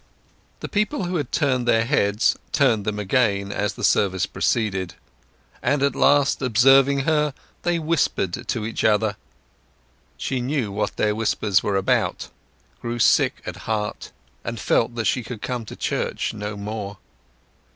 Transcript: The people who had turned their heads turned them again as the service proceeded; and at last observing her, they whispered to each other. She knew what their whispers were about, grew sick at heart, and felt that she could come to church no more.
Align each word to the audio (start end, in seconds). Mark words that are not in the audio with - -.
The 0.61 0.67
people 0.67 1.03
who 1.03 1.17
had 1.17 1.31
turned 1.31 1.67
their 1.67 1.85
heads 1.85 2.35
turned 2.51 2.85
them 2.85 2.97
again 2.97 3.51
as 3.51 3.73
the 3.73 3.83
service 3.83 4.25
proceeded; 4.25 4.95
and 5.61 5.83
at 5.83 5.95
last 5.95 6.41
observing 6.41 7.01
her, 7.01 7.35
they 7.61 7.77
whispered 7.77 8.47
to 8.47 8.65
each 8.65 8.83
other. 8.83 9.15
She 10.17 10.41
knew 10.41 10.71
what 10.71 10.95
their 10.97 11.13
whispers 11.13 11.61
were 11.61 11.77
about, 11.77 12.29
grew 12.81 12.97
sick 12.97 13.43
at 13.45 13.55
heart, 13.69 14.11
and 14.43 14.59
felt 14.59 14.95
that 14.95 15.05
she 15.05 15.21
could 15.21 15.43
come 15.43 15.65
to 15.65 15.75
church 15.75 16.33
no 16.33 16.57
more. 16.57 16.97